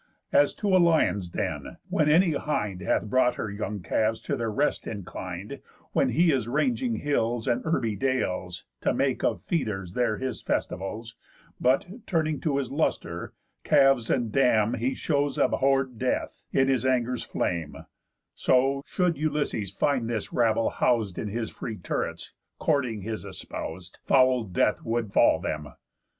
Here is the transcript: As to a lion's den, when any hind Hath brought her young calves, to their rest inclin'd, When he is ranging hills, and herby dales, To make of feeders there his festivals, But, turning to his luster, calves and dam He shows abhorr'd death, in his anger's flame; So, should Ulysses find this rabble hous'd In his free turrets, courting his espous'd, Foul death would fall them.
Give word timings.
As 0.33 0.55
to 0.55 0.75
a 0.75 0.81
lion's 0.83 1.29
den, 1.29 1.77
when 1.87 2.09
any 2.09 2.31
hind 2.31 2.81
Hath 2.81 3.05
brought 3.07 3.35
her 3.35 3.51
young 3.51 3.81
calves, 3.83 4.19
to 4.21 4.35
their 4.35 4.49
rest 4.49 4.87
inclin'd, 4.87 5.61
When 5.91 6.09
he 6.09 6.31
is 6.31 6.47
ranging 6.47 6.95
hills, 6.95 7.47
and 7.47 7.63
herby 7.63 7.95
dales, 7.97 8.65
To 8.79 8.95
make 8.95 9.23
of 9.23 9.41
feeders 9.43 9.93
there 9.93 10.17
his 10.17 10.41
festivals, 10.41 11.15
But, 11.59 12.07
turning 12.07 12.39
to 12.39 12.57
his 12.57 12.71
luster, 12.71 13.33
calves 13.63 14.09
and 14.09 14.31
dam 14.31 14.73
He 14.73 14.95
shows 14.95 15.37
abhorr'd 15.37 15.99
death, 15.99 16.41
in 16.51 16.67
his 16.67 16.83
anger's 16.83 17.21
flame; 17.21 17.75
So, 18.33 18.81
should 18.87 19.19
Ulysses 19.19 19.69
find 19.69 20.09
this 20.09 20.33
rabble 20.33 20.71
hous'd 20.71 21.19
In 21.19 21.27
his 21.27 21.51
free 21.51 21.77
turrets, 21.77 22.33
courting 22.57 23.01
his 23.03 23.23
espous'd, 23.23 23.99
Foul 24.03 24.45
death 24.45 24.81
would 24.83 25.13
fall 25.13 25.39
them. 25.39 25.67